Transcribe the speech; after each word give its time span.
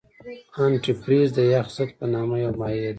انتي 0.63 0.91
فریز 1.01 1.29
د 1.37 1.39
یخ 1.53 1.67
ضد 1.75 1.89
په 1.99 2.05
نامه 2.13 2.35
یو 2.43 2.51
مایع 2.59 2.81
ده. 2.83 2.89